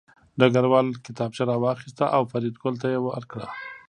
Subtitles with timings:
[0.39, 3.47] ډګروال کتابچه راواخیسته او فریدګل ته یې ورکړه